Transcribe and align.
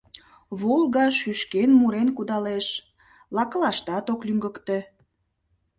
«Волга» 0.61 1.07
шӱшкен-мурен 1.19 2.09
кудалеш, 2.17 2.67
лакылаштат 3.35 4.05
ок 4.13 4.21
лӱҥгыктӧ. 4.27 4.77